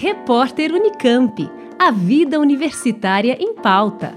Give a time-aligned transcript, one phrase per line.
[0.00, 1.50] Repórter Unicamp.
[1.76, 4.16] A vida universitária em pauta.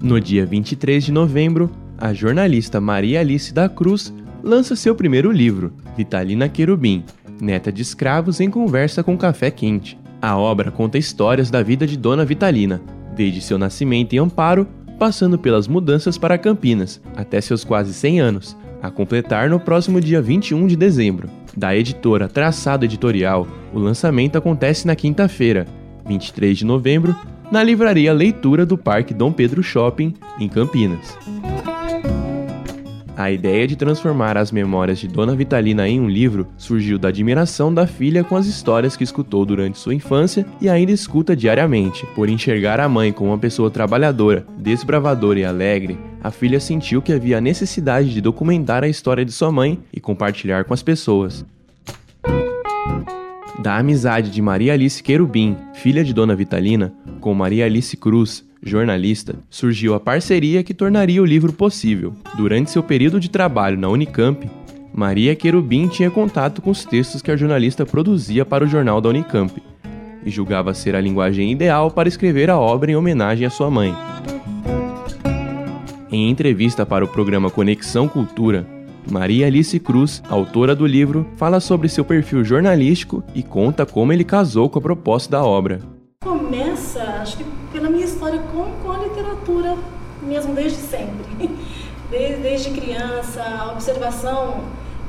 [0.00, 1.68] No dia 23 de novembro,
[1.98, 4.14] a jornalista Maria Alice da Cruz
[4.44, 7.04] lança seu primeiro livro, Vitalina Querubim,
[7.40, 10.05] Neta de Escravos em Conversa com Café Quente.
[10.26, 12.82] A obra conta histórias da vida de Dona Vitalina,
[13.14, 14.66] desde seu nascimento em Amparo,
[14.98, 20.20] passando pelas mudanças para Campinas, até seus quase 100 anos, a completar no próximo dia
[20.20, 21.30] 21 de dezembro.
[21.56, 25.64] Da editora Traçado Editorial, o lançamento acontece na quinta-feira,
[26.04, 27.14] 23 de novembro,
[27.48, 31.16] na livraria Leitura do Parque Dom Pedro Shopping, em Campinas.
[33.16, 37.72] A ideia de transformar as memórias de Dona Vitalina em um livro surgiu da admiração
[37.72, 42.04] da filha com as histórias que escutou durante sua infância e ainda escuta diariamente.
[42.14, 47.10] Por enxergar a mãe como uma pessoa trabalhadora, desbravadora e alegre, a filha sentiu que
[47.10, 51.42] havia a necessidade de documentar a história de sua mãe e compartilhar com as pessoas.
[53.62, 59.36] Da amizade de Maria Alice Querubim, filha de Dona Vitalina, com Maria Alice Cruz, jornalista,
[59.48, 62.12] surgiu a parceria que tornaria o livro possível.
[62.36, 64.50] Durante seu período de trabalho na Unicamp,
[64.92, 69.08] Maria Querubim tinha contato com os textos que a jornalista produzia para o jornal da
[69.08, 69.62] Unicamp
[70.24, 73.94] e julgava ser a linguagem ideal para escrever a obra em homenagem à sua mãe.
[76.10, 78.66] Em entrevista para o programa Conexão Cultura,
[79.10, 84.24] Maria Alice Cruz, autora do livro, fala sobre seu perfil jornalístico e conta como ele
[84.24, 85.80] casou com a proposta da obra.
[86.24, 89.76] Começa, acho que pela minha história com, com a literatura,
[90.22, 91.26] mesmo desde sempre.
[92.08, 94.60] Desde, desde criança, a observação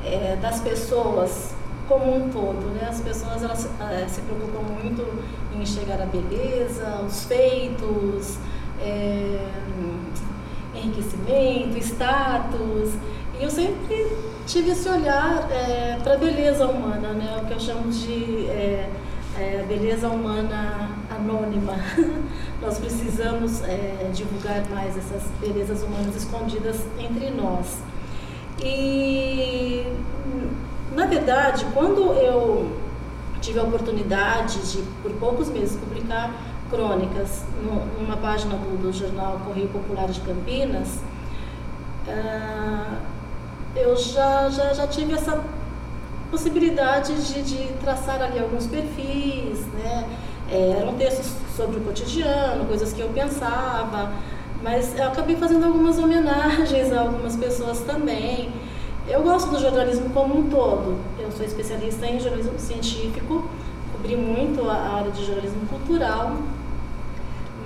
[0.04, 1.54] é, das pessoas
[1.86, 2.74] como um todo.
[2.74, 2.88] Né?
[2.88, 5.06] As pessoas elas, é, se preocupam muito
[5.54, 8.36] em enxergar a beleza, os feitos,
[8.80, 9.46] é,
[10.74, 12.94] enriquecimento, status.
[13.38, 17.40] E eu sempre tive esse olhar é, para a beleza humana, né?
[17.40, 18.90] o que eu chamo de é,
[19.38, 21.74] é, beleza humana anônima.
[22.60, 27.78] nós precisamos é, divulgar mais essas belezas humanas escondidas entre nós.
[28.60, 29.86] E,
[30.94, 32.76] na verdade, quando eu
[33.40, 36.32] tive a oportunidade de, por poucos meses, publicar
[36.68, 41.00] crônicas numa página do, do jornal Correio Popular de Campinas,
[42.08, 42.96] uh,
[43.76, 45.42] eu já, já, já tive essa
[46.30, 50.08] possibilidade de, de traçar ali alguns perfis, né?
[50.50, 54.12] É, eram textos sobre o cotidiano, coisas que eu pensava,
[54.62, 58.50] mas eu acabei fazendo algumas homenagens a algumas pessoas também.
[59.06, 60.98] Eu gosto do jornalismo como um todo.
[61.18, 63.48] Eu sou especialista em jornalismo científico,
[63.92, 66.36] cobri muito a área de jornalismo cultural,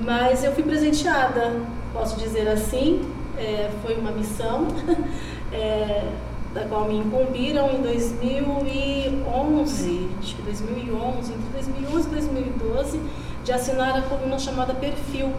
[0.00, 1.61] mas eu fui presenteada,
[1.93, 3.03] posso dizer assim,
[3.39, 4.67] é, foi uma missão.
[5.55, 6.09] É,
[6.55, 13.01] da qual me incumbiram em 2011, acho que 2011, entre 2011 e 2012,
[13.45, 15.33] de assinar a coluna chamada Perfil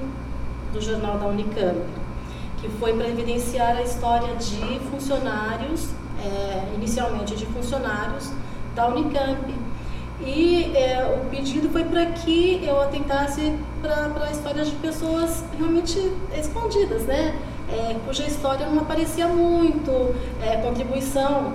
[0.73, 1.79] do jornal da Unicamp,
[2.59, 8.31] que foi para evidenciar a história de funcionários, é, inicialmente de funcionários
[8.75, 9.53] da Unicamp.
[10.25, 15.99] E é, o pedido foi para que eu atentasse para histórias de pessoas realmente
[16.37, 17.37] escondidas, né?
[17.69, 21.53] É, cuja história não aparecia muito, é, contribuição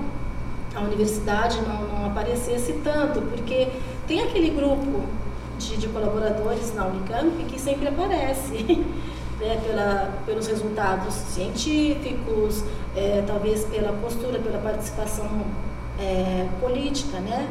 [0.75, 3.69] à universidade não, não, aparecesse tanto, porque
[4.07, 5.03] tem aquele grupo
[5.59, 8.85] de, de colaboradores na Unicamp que sempre aparece.
[9.39, 12.65] Né, pela, pelos resultados científicos,
[12.97, 15.29] é, talvez pela postura, pela participação
[15.97, 17.49] é, política né,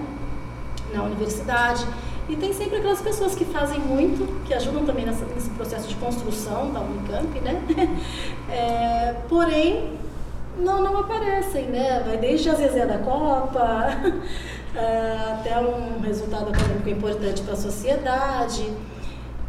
[0.94, 1.86] na universidade.
[2.30, 5.96] E tem sempre aquelas pessoas que fazem muito, que ajudam também nessa, nesse processo de
[5.96, 7.62] construção da Unicamp, né?
[8.50, 9.98] É, porém,
[10.58, 12.02] não, não aparecem, né?
[12.06, 13.90] Vai desde a Zezé da Copa
[14.76, 18.70] é, até um resultado acadêmico importante para a sociedade.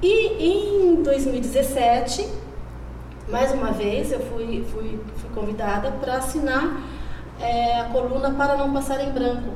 [0.03, 2.29] E em 2017,
[3.29, 6.81] mais uma vez, eu fui, fui, fui convidada para assinar
[7.41, 9.51] é, a coluna Para Não Passar em Branco,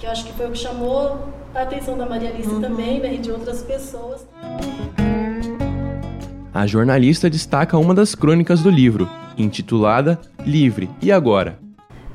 [0.00, 2.60] que eu acho que foi o que chamou a atenção da Maria Alice uhum.
[2.60, 4.26] também né, e de outras pessoas.
[6.54, 11.58] A jornalista destaca uma das crônicas do livro, intitulada Livre, e agora?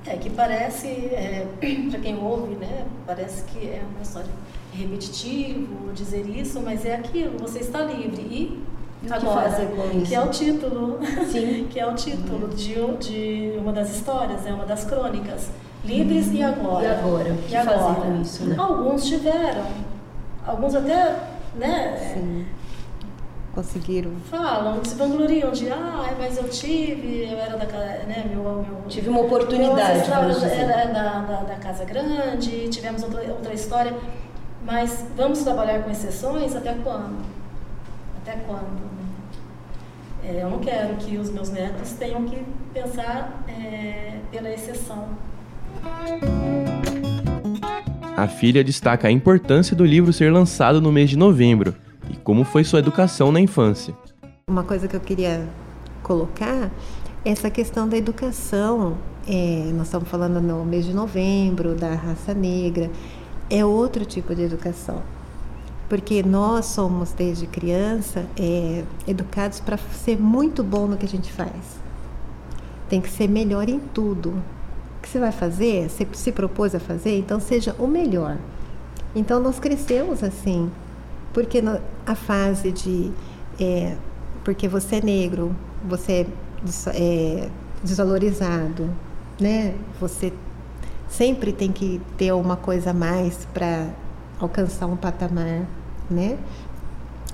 [0.08, 1.46] É que parece, é,
[1.92, 4.32] para quem ouve, né, parece que é uma história
[4.74, 8.64] repetitivo dizer isso, mas é aquilo, você está livre e
[9.12, 11.00] agora, que, que é o título,
[11.32, 11.68] Sim.
[11.70, 15.52] que é o título de, de uma das histórias, é uma das crônicas.
[15.86, 16.84] Livres e agora.
[16.84, 17.36] E agora?
[17.50, 17.96] E agora?
[17.96, 18.56] fazer isso, né?
[18.58, 19.66] Alguns tiveram.
[20.46, 21.16] Alguns até,
[21.56, 22.14] né?
[22.14, 22.46] Sim.
[23.54, 24.12] conseguiram?
[24.30, 29.10] Falam, se vangloriam de, ah, mas eu tive, eu era da né, meu, meu Tive
[29.10, 30.10] uma oportunidade.
[30.10, 33.94] Meu era da, da, da, Casa Grande, tivemos outra, outra história.
[34.66, 37.24] Mas vamos trabalhar com exceções até quando?
[38.22, 38.96] Até quando?
[40.24, 42.44] É, eu não quero que os meus netos tenham que
[42.74, 45.10] pensar é, pela exceção.
[48.18, 51.76] A filha destaca a importância do livro ser lançado no mês de novembro
[52.10, 53.94] e como foi sua educação na infância.
[54.50, 55.48] Uma coisa que eu queria
[56.02, 56.72] colocar
[57.26, 58.98] é essa questão da educação.
[59.28, 62.90] É, nós estamos falando no mês de novembro, da raça negra.
[63.50, 65.02] É outro tipo de educação
[65.88, 71.32] porque nós somos desde criança é, educados para ser muito bom no que a gente
[71.32, 71.80] faz.
[72.90, 74.42] Tem que ser melhor em tudo.
[75.06, 78.40] Que você vai fazer, você se propôs a fazer, então seja o melhor.
[79.16, 80.72] Então nós crescemos assim,
[81.32, 81.62] porque
[82.04, 83.12] a fase de
[83.62, 83.96] é,
[84.44, 85.56] porque você é negro,
[85.88, 86.26] você
[86.88, 87.50] é, é
[87.84, 88.90] desvalorizado,
[89.40, 89.76] né?
[90.02, 90.34] Você
[91.08, 93.90] sempre tem que ter uma coisa a mais para
[94.40, 95.68] alcançar um patamar,
[96.10, 96.36] né?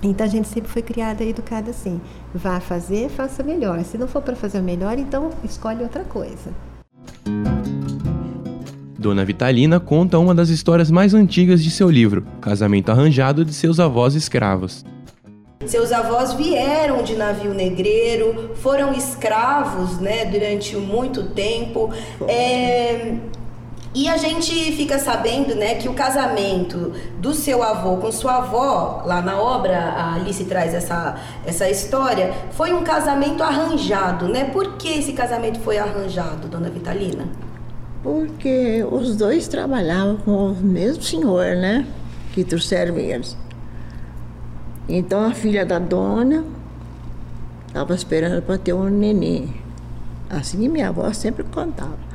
[0.03, 2.01] Então a gente sempre foi criada e educada assim:
[2.35, 3.81] vá fazer, faça melhor.
[3.85, 6.51] Se não for para fazer o melhor, então escolhe outra coisa.
[8.97, 13.79] Dona Vitalina conta uma das histórias mais antigas de seu livro, Casamento Arranjado de seus
[13.79, 14.85] avós escravos.
[15.65, 21.91] Seus avós vieram de navio negreiro, foram escravos né, durante muito tempo.
[22.27, 23.15] É,
[23.93, 29.03] e a gente fica sabendo, né, que o casamento do seu avô com sua avó,
[29.05, 34.45] lá na obra a Alice traz essa, essa história, foi um casamento arranjado, né?
[34.45, 37.25] Por que esse casamento foi arranjado, dona Vitalina?
[38.01, 41.85] Porque os dois trabalhavam com o mesmo senhor, né?
[42.33, 43.37] Que trouxeram eles.
[44.87, 46.45] Então a filha da dona
[47.67, 49.53] estava esperando para ter um neném.
[50.29, 52.10] Assim minha avó sempre contava.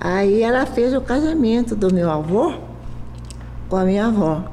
[0.00, 2.54] Aí ela fez o casamento do meu avô
[3.68, 4.44] com a minha avó,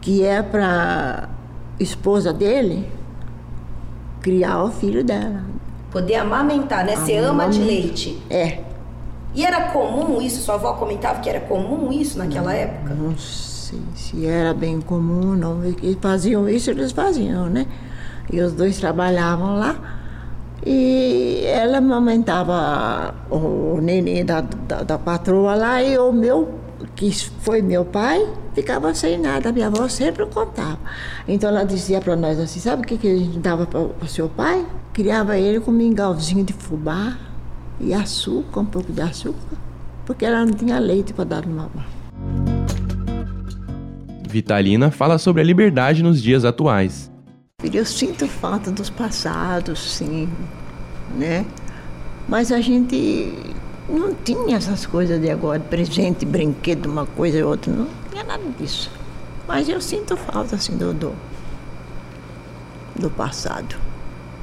[0.00, 1.28] que é para
[1.78, 2.88] esposa dele
[4.20, 5.42] criar o filho dela.
[5.90, 6.96] Poder amamentar, né?
[6.96, 8.22] Ser ama de leite.
[8.28, 8.60] É.
[9.34, 10.42] E era comum isso?
[10.42, 12.94] Sua avó comentava que era comum isso naquela não, época?
[12.94, 15.64] Não sei se era bem comum, não.
[15.64, 17.66] Eles faziam isso, eles faziam, né?
[18.32, 19.97] E os dois trabalhavam lá.
[20.66, 26.58] E ela amamentava o neném da, da, da, patroa lá e o meu,
[26.96, 27.10] que
[27.40, 29.52] foi meu pai, ficava sem nada.
[29.52, 30.78] Minha avó sempre contava.
[31.26, 34.06] Então ela dizia para nós assim: sabe o que, que a gente dava para o
[34.06, 34.66] seu pai?
[34.92, 37.16] Criava ele com mingauzinho de fubá
[37.80, 39.56] e açúcar, um pouco de açúcar,
[40.04, 41.88] porque ela não tinha leite para dar no mamar.
[44.28, 47.10] Vitalina fala sobre a liberdade nos dias atuais.
[47.60, 50.28] Eu sinto falta dos passados, sim,
[51.16, 51.44] né?
[52.28, 53.32] Mas a gente
[53.88, 58.44] não tinha essas coisas de agora, presente, brinquedo, uma coisa e outra, não tinha nada
[58.56, 58.88] disso.
[59.48, 61.12] Mas eu sinto falta, assim, do, do,
[62.94, 63.74] do passado.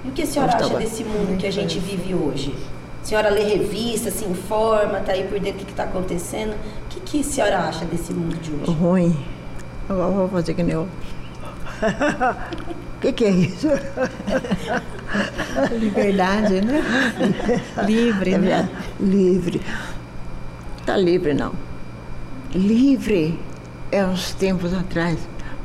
[0.03, 2.53] E o que a senhora acha desse mundo que a gente vive hoje?
[3.01, 6.51] A senhora lê revista, se informa, tá aí por dentro do que está acontecendo.
[6.51, 8.71] O que, que a senhora acha desse mundo de hoje?
[8.77, 9.25] Ruim.
[9.87, 10.85] Agora vou fazer que nem eu.
[12.95, 13.67] O que, que é isso?
[15.79, 16.81] Liberdade, né?
[17.85, 18.69] Livre, né?
[18.99, 19.61] Livre.
[20.85, 21.53] Tá livre, não.
[22.53, 23.39] Livre
[23.91, 25.17] é uns tempos atrás.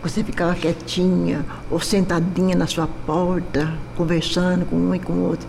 [0.02, 5.46] Você ficava quietinha ou sentadinha na sua porta, conversando com um e com o outro.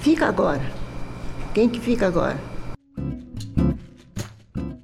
[0.00, 0.62] Fica agora.
[1.52, 2.38] Quem que fica agora?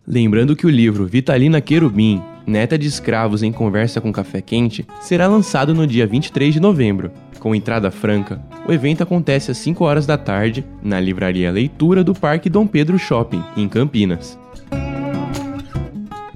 [0.07, 5.27] Lembrando que o livro Vitalina Querubim Neta de Escravos em Conversa com Café Quente, será
[5.27, 7.11] lançado no dia 23 de novembro.
[7.41, 12.15] Com entrada franca, o evento acontece às 5 horas da tarde na Livraria Leitura do
[12.15, 14.39] Parque Dom Pedro Shopping, em Campinas.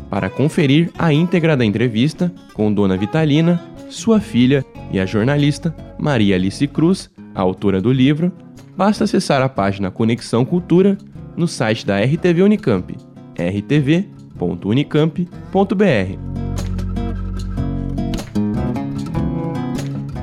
[0.09, 6.37] Para conferir a íntegra da entrevista com Dona Vitalina, sua filha e a jornalista Maria
[6.37, 8.33] Alice Cruz, a autora do livro,
[8.77, 10.97] basta acessar a página Conexão Cultura
[11.37, 12.97] no site da RTV Unicamp,
[13.39, 16.19] rtv www.unicamp.br.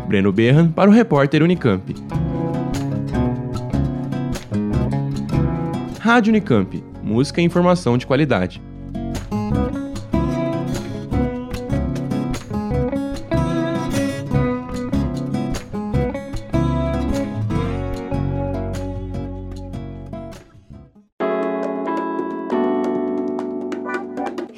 [0.08, 1.94] Breno Berran para o repórter Unicamp.
[6.00, 6.84] Rádio Unicamp.
[7.04, 8.62] Música e informação de qualidade.